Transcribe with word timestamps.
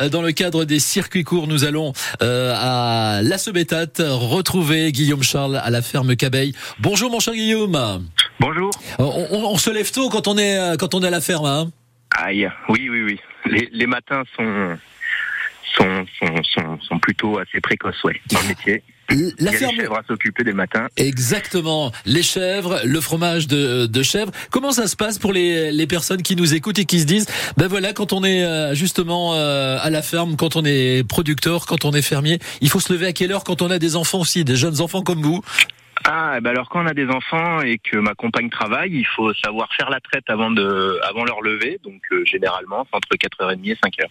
Euh, 0.00 0.08
Dans 0.08 0.22
le 0.22 0.32
cadre 0.32 0.64
des 0.64 0.80
circuits 0.80 1.22
courts, 1.22 1.46
nous 1.46 1.62
allons 1.64 1.92
euh, 2.20 2.52
à 2.56 3.20
La 3.22 3.38
Sebétat 3.38 3.84
retrouver 4.00 4.90
Guillaume 4.90 5.22
Charles 5.22 5.54
à 5.56 5.70
la 5.70 5.82
ferme 5.82 6.16
Cabeille. 6.16 6.52
Bonjour 6.80 7.12
mon 7.12 7.20
cher 7.20 7.32
Guillaume. 7.34 8.04
Bonjour. 8.40 8.72
On, 8.98 9.04
on- 9.30 9.50
on 9.52 9.56
se 9.56 9.70
lève 9.70 9.92
tôt 9.92 10.08
quand 10.08 10.26
on 10.26 10.36
est 10.36 10.58
euh, 10.58 10.76
quand 10.76 10.94
on 10.94 11.02
est 11.04 11.06
à 11.06 11.10
la 11.10 11.20
ferme. 11.20 11.46
Hein 11.46 11.70
Aïe, 12.16 12.50
oui, 12.70 12.88
oui, 12.90 13.02
oui. 13.04 13.20
Les, 13.46 13.68
les 13.72 13.86
matins 13.86 14.24
sont, 14.36 14.76
sont, 15.76 16.04
sont, 16.18 16.42
sont, 16.42 16.80
sont 16.80 16.98
plutôt 16.98 17.38
assez 17.38 17.60
précoces, 17.60 18.02
ouais, 18.02 18.20
dans 18.32 18.40
le 18.40 18.48
métier. 18.48 18.82
La 19.14 19.30
Il 19.38 19.44
y 19.44 19.48
a 19.48 19.52
ferme. 19.52 19.72
les 19.76 19.80
chèvres 19.82 19.96
à 19.98 20.02
s'occuper 20.06 20.44
des 20.44 20.52
matins. 20.52 20.86
Exactement. 20.96 21.92
Les 22.06 22.22
chèvres, 22.22 22.80
le 22.84 23.00
fromage 23.00 23.46
de, 23.48 23.86
de 23.86 24.02
chèvre. 24.02 24.30
Comment 24.50 24.72
ça 24.72 24.86
se 24.86 24.96
passe 24.96 25.18
pour 25.18 25.32
les, 25.32 25.72
les 25.72 25.86
personnes 25.86 26.22
qui 26.22 26.36
nous 26.36 26.54
écoutent 26.54 26.78
et 26.78 26.84
qui 26.84 27.00
se 27.00 27.06
disent, 27.06 27.26
ben 27.56 27.66
voilà, 27.68 27.92
quand 27.92 28.12
on 28.12 28.24
est 28.24 28.44
euh, 28.44 28.74
justement 28.74 29.34
euh, 29.34 29.78
à 29.80 29.90
la 29.90 30.02
ferme, 30.02 30.36
quand 30.36 30.56
on 30.56 30.64
est 30.64 31.06
producteur, 31.08 31.66
quand 31.66 31.84
on 31.84 31.92
est 31.92 32.02
fermier, 32.02 32.38
il 32.60 32.68
faut 32.68 32.80
se 32.80 32.92
lever 32.92 33.06
à 33.06 33.12
quelle 33.12 33.32
heure 33.32 33.44
quand 33.44 33.62
on 33.62 33.70
a 33.70 33.78
des 33.78 33.96
enfants 33.96 34.20
aussi, 34.20 34.44
des 34.44 34.56
jeunes 34.56 34.80
enfants 34.80 35.02
comme 35.02 35.22
vous? 35.22 35.42
Ah, 36.06 36.34
eh 36.36 36.40
ben 36.40 36.50
alors 36.50 36.68
quand 36.68 36.82
on 36.82 36.86
a 36.86 36.92
des 36.92 37.08
enfants 37.08 37.62
et 37.62 37.78
que 37.78 37.96
ma 37.96 38.14
compagne 38.14 38.50
travaille, 38.50 38.92
il 38.92 39.06
faut 39.06 39.32
savoir 39.34 39.68
faire 39.74 39.88
la 39.88 40.00
traite 40.00 40.24
avant 40.28 40.50
de, 40.50 40.98
avant 41.02 41.24
leur 41.24 41.40
lever. 41.40 41.80
Donc 41.82 42.02
euh, 42.12 42.24
généralement, 42.26 42.86
c'est 42.90 42.96
entre 42.96 43.08
4h30 43.16 43.70
et 43.70 43.74
5h. 43.74 44.06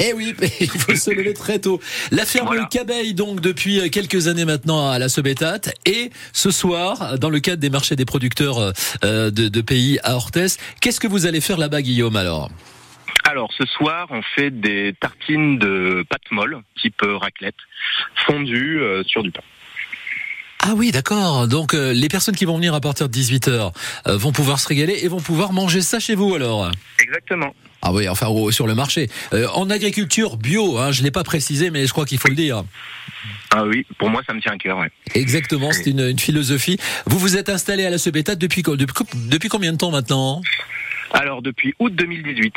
Eh 0.00 0.12
oui, 0.14 0.34
il 0.60 0.68
faut 0.68 0.96
se 0.96 1.10
lever 1.10 1.34
très 1.34 1.60
tôt. 1.60 1.80
La 2.10 2.24
ferme 2.24 2.48
Voilà. 2.48 2.66
Cabeille, 2.66 3.14
donc, 3.14 3.40
depuis 3.40 3.88
quelques 3.90 4.26
années 4.26 4.44
maintenant 4.44 4.90
à 4.90 4.98
la 4.98 5.08
Sebétat. 5.08 5.58
Et 5.86 6.10
ce 6.32 6.50
soir, 6.50 7.18
dans 7.18 7.30
le 7.30 7.40
cadre 7.40 7.60
des 7.60 7.70
marchés 7.70 7.96
des 7.96 8.04
producteurs 8.04 8.58
euh, 9.04 9.30
de, 9.30 9.48
de 9.48 9.60
pays 9.60 9.98
à 10.02 10.16
Orthès, 10.16 10.58
qu'est-ce 10.80 11.00
que 11.00 11.06
vous 11.06 11.26
allez 11.26 11.40
faire 11.40 11.58
là-bas, 11.58 11.82
Guillaume, 11.82 12.16
alors? 12.16 12.50
Alors 13.24 13.52
ce 13.52 13.66
soir, 13.66 14.06
on 14.10 14.22
fait 14.22 14.50
des 14.50 14.94
tartines 14.98 15.58
de 15.58 16.04
pâte 16.08 16.30
molle, 16.30 16.62
type 16.80 17.02
euh, 17.02 17.18
raclette, 17.18 17.56
fondues 18.26 18.80
euh, 18.80 19.02
sur 19.04 19.22
du 19.22 19.30
pain. 19.30 19.42
Ah 20.60 20.74
oui, 20.76 20.90
d'accord. 20.90 21.46
Donc, 21.48 21.74
euh, 21.74 21.92
les 21.92 22.08
personnes 22.08 22.34
qui 22.36 22.44
vont 22.44 22.56
venir 22.56 22.74
à 22.74 22.80
partir 22.80 23.08
de 23.08 23.14
18h 23.16 23.72
vont 24.06 24.32
pouvoir 24.32 24.58
se 24.60 24.68
régaler 24.68 24.98
et 25.02 25.08
vont 25.08 25.20
pouvoir 25.20 25.52
manger 25.52 25.80
ça 25.82 26.00
chez 26.00 26.14
vous, 26.14 26.34
alors 26.34 26.70
Exactement. 27.00 27.54
Ah 27.80 27.92
oui, 27.92 28.08
enfin, 28.08 28.26
au- 28.26 28.50
sur 28.50 28.66
le 28.66 28.74
marché. 28.74 29.08
Euh, 29.32 29.46
en 29.54 29.70
agriculture 29.70 30.36
bio, 30.36 30.78
hein, 30.78 30.90
je 30.90 31.02
l'ai 31.04 31.12
pas 31.12 31.22
précisé, 31.22 31.70
mais 31.70 31.86
je 31.86 31.92
crois 31.92 32.04
qu'il 32.06 32.18
faut 32.18 32.28
le 32.28 32.34
dire. 32.34 32.64
Ah 33.54 33.64
oui, 33.64 33.86
pour 33.98 34.10
moi, 34.10 34.20
ça 34.26 34.34
me 34.34 34.40
tient 34.40 34.52
à 34.52 34.56
cœur. 34.58 34.78
Ouais. 34.78 34.90
Exactement, 35.14 35.70
c'est 35.72 35.86
une, 35.90 36.00
une 36.00 36.18
philosophie. 36.18 36.76
Vous 37.06 37.18
vous 37.18 37.36
êtes 37.36 37.48
installé 37.48 37.86
à 37.86 37.90
la 37.90 37.98
Sebétat 37.98 38.34
depuis, 38.34 38.62
depuis, 38.62 39.04
depuis 39.14 39.48
combien 39.48 39.72
de 39.72 39.78
temps 39.78 39.92
maintenant? 39.92 40.42
Alors 41.12 41.40
depuis 41.40 41.72
août 41.78 41.94
2018. 41.94 42.52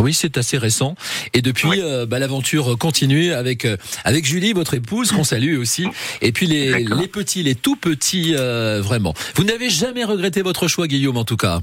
Oui, 0.00 0.14
c'est 0.14 0.38
assez 0.38 0.58
récent. 0.58 0.94
Et 1.34 1.42
depuis, 1.42 1.68
Oui. 1.68 1.80
euh, 1.82 2.06
bah, 2.06 2.18
l'aventure 2.18 2.76
continue 2.78 3.32
avec 3.32 3.64
euh, 3.64 3.76
avec 4.04 4.24
Julie, 4.24 4.52
votre 4.52 4.74
épouse, 4.74 5.12
qu'on 5.12 5.24
salue 5.24 5.58
aussi. 5.58 5.86
Et 6.22 6.32
puis 6.32 6.46
les, 6.46 6.84
les 6.84 7.08
petits, 7.08 7.42
les 7.42 7.54
tout 7.54 7.76
petits, 7.76 8.34
euh, 8.36 8.80
vraiment. 8.80 9.14
Vous 9.34 9.44
n'avez 9.44 9.70
jamais 9.70 10.04
regretté 10.04 10.42
votre 10.42 10.68
choix, 10.68 10.86
Guillaume, 10.86 11.16
en 11.16 11.24
tout 11.24 11.36
cas? 11.36 11.60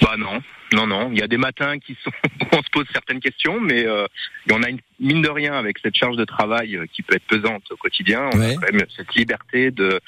Bah 0.00 0.14
non, 0.18 0.40
non, 0.72 0.86
non. 0.86 1.10
Il 1.12 1.18
y 1.18 1.22
a 1.22 1.28
des 1.28 1.36
matins 1.36 1.78
qui 1.78 1.96
sont 2.02 2.10
où 2.40 2.44
on 2.52 2.62
se 2.62 2.70
pose 2.72 2.86
certaines 2.92 3.20
questions, 3.20 3.60
mais 3.60 3.86
euh, 3.86 4.06
on 4.50 4.62
a 4.62 4.70
une 4.70 4.78
mine 4.98 5.22
de 5.22 5.28
rien 5.28 5.52
avec 5.54 5.76
cette 5.82 5.94
charge 5.96 6.16
de 6.16 6.24
travail 6.24 6.76
euh, 6.76 6.86
qui 6.92 7.02
peut 7.02 7.14
être 7.14 7.26
pesante 7.26 7.62
au 7.70 7.76
quotidien. 7.76 8.30
On 8.32 8.38
Ouais. 8.40 8.52
a 8.52 8.54
quand 8.54 8.72
même 8.72 8.86
cette 8.96 9.14
liberté 9.14 9.70
de 9.70 10.00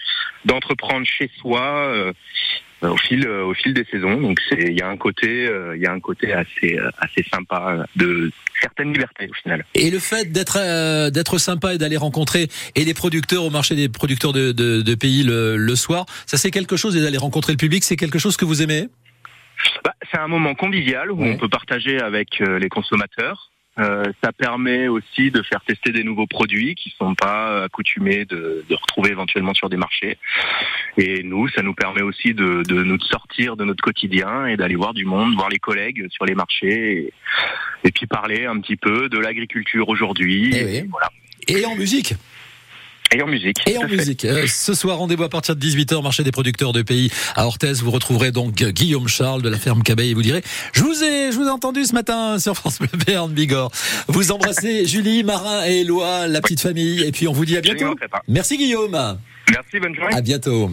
d'entreprendre 0.45 1.05
chez 1.07 1.31
soi 1.41 1.61
euh, 1.95 2.13
au 2.83 2.97
fil 2.97 3.27
euh, 3.27 3.45
au 3.45 3.55
fil 3.55 3.75
des 3.75 3.85
saisons. 3.91 4.21
Donc 4.21 4.39
c'est 4.49 4.61
il 4.63 4.79
y 4.79 4.83
a 4.83 4.89
un 4.89 4.97
côté 4.97 5.47
euh, 5.49 5.77
il 5.77 5.83
y 5.83 5.87
a 5.87 5.93
un 5.93 6.01
côté 6.01 6.33
assez 6.33 6.79
euh, 6.79 6.91
assez 6.99 7.25
sympa 7.33 7.85
de 7.97 8.31
certaines 8.61 8.93
libertés 8.93 9.29
au 9.31 9.35
final. 9.35 9.65
Et 9.75 9.91
le 9.91 9.99
fait 9.99 10.31
d'être 10.33 10.59
euh, 10.61 11.11
d'être 11.11 11.39
sympa 11.39 11.75
et 11.75 11.79
d'aller 11.79 11.97
rencontrer 11.97 12.49
et 12.75 12.85
les 12.85 12.95
producteurs 12.95 13.45
au 13.45 13.51
marché 13.51 13.75
des 13.75 13.89
producteurs 13.89 14.33
de, 14.33 14.53
de, 14.53 14.83
de 14.83 14.95
pays 14.95 15.23
le, 15.23 15.57
le 15.57 15.77
soir, 15.77 16.07
ça 16.27 16.37
c'est 16.39 16.51
quelque 16.51 16.77
chose 16.77 16.97
et 16.97 17.01
d'aller 17.01 17.19
rencontrer 17.19 17.53
le 17.53 17.59
public, 17.59 17.85
c'est 17.85 17.97
quelque 17.97 18.19
chose 18.19 18.37
que 18.37 18.45
vous 18.45 18.63
aimez? 18.63 18.89
Bah, 19.85 19.93
c'est 20.11 20.19
un 20.19 20.29
moment 20.29 20.55
convivial 20.55 21.11
où 21.11 21.21
Ouais. 21.21 21.33
on 21.33 21.37
peut 21.37 21.49
partager 21.49 22.01
avec 22.01 22.39
les 22.39 22.69
consommateurs. 22.69 23.51
Euh, 23.79 24.05
ça 24.23 24.33
permet 24.33 24.89
aussi 24.89 25.31
de 25.31 25.43
faire 25.43 25.61
tester 25.67 25.93
des 25.93 26.03
nouveaux 26.03 26.27
produits 26.27 26.75
qui 26.75 26.93
sont 26.99 27.15
pas 27.15 27.65
accoutumés 27.65 28.25
de, 28.25 28.65
de 28.69 28.75
retrouver 28.75 29.11
éventuellement 29.11 29.55
sur 29.55 29.69
des 29.69 29.77
marchés. 29.77 30.19
Et 30.97 31.23
nous, 31.23 31.49
ça 31.49 31.63
nous 31.63 31.75
permet 31.75 32.03
aussi 32.03 32.35
de, 32.35 32.63
de 32.63 32.83
nous 32.83 33.01
sortir 33.01 33.57
de 33.57 33.65
notre 33.65 33.83
quotidien 33.83 34.47
et 34.47 34.57
d'aller 34.57 34.75
voir 34.75 34.95
du 34.95 35.05
monde, 35.05 35.35
voir 35.35 35.49
les 35.49 35.59
collègues 35.59 36.07
sur 36.11 36.25
les 36.25 36.35
marchés 36.35 36.93
et, 36.99 37.13
et 37.85 37.93
puis 37.93 38.07
parler 38.07 38.47
un 38.47 38.59
petit 38.61 38.77
peu 38.77 39.09
de 39.09 39.19
l'agriculture 39.19 39.89
aujourd'hui. 39.89 40.51
Eh 40.53 40.59
et 40.59 40.83
oui. 40.83 40.89
Voilà. 40.91 41.11
Et 41.47 41.65
en 41.65 41.77
musique 41.77 42.15
Et 43.15 43.23
en 43.23 43.27
musique. 43.27 43.57
Et 43.67 43.79
en 43.79 43.87
musique. 43.87 44.25
Euh, 44.25 44.47
ce 44.47 44.75
soir, 44.75 44.99
rendez-vous 44.99 45.23
à 45.23 45.29
partir 45.29 45.57
de 45.57 45.61
18h, 45.65 46.03
marché 46.03 46.23
des 46.23 46.31
producteurs 46.31 46.73
de 46.73 46.83
pays 46.83 47.11
à 47.37 47.47
Orthez. 47.47 47.73
Vous 47.83 47.91
retrouverez 47.91 48.33
donc 48.33 48.63
Guillaume 48.63 49.09
Charles 49.09 49.41
de 49.41 49.49
la 49.49 49.59
ferme 49.59 49.83
Cabeille 49.83 50.11
et 50.11 50.15
vous 50.15 50.23
direz, 50.23 50.43
je 50.73 50.83
vous 50.83 51.03
ai, 51.03 51.33
je 51.33 51.37
vous 51.37 51.47
ai 51.47 51.51
entendu 51.51 51.85
ce 51.85 51.95
matin 51.95 52.39
sur 52.39 52.55
France 52.55 52.79
Bleu 52.79 52.91
Béarn 53.07 53.33
Bigorre. 53.33 53.71
Vous 54.09 54.31
embrassez 54.31 54.85
Julie, 54.87 55.25
Marin 55.25 55.67
et 55.67 55.81
Éloi, 55.81 56.27
la 56.27 56.41
petite 56.41 56.61
famille. 56.61 57.03
Et 57.03 57.13
puis 57.13 57.29
on 57.29 57.33
vous 57.33 57.45
dit 57.45 57.57
à 57.57 57.61
bientôt. 57.61 57.95
Merci 58.29 58.59
Guillaume. 58.59 59.19
Merci, 59.51 59.81
bonne 59.81 59.95
journée. 59.95 60.15
À 60.15 60.21
bientôt. 60.21 60.71